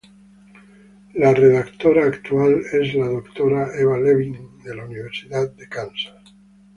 [1.13, 6.15] El redactor actual es la doctora Eva Levin, de la Universidad de Kansas.